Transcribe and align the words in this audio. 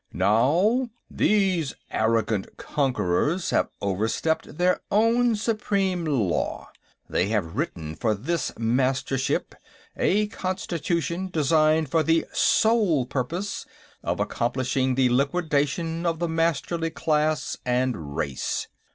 "Now, 0.13 0.89
these 1.11 1.75
arrogant 1.91 2.57
conquerors 2.57 3.51
have 3.51 3.69
overstepped 3.83 4.57
their 4.57 4.79
own 4.89 5.35
supreme 5.35 6.05
law. 6.05 6.71
They 7.07 7.27
have 7.27 7.55
written 7.55 7.93
for 7.93 8.15
this 8.15 8.51
Mastership 8.57 9.53
a 9.95 10.25
constitution, 10.29 11.29
designed 11.31 11.91
for 11.91 12.01
the 12.01 12.25
sole 12.33 13.05
purpose 13.05 13.67
of 14.01 14.19
accomplishing 14.19 14.95
the 14.95 15.09
liquidation 15.09 16.07
of 16.07 16.17
the 16.17 16.27
Masterly 16.27 16.89
class 16.89 17.57
and 17.63 18.15
race. 18.17 18.67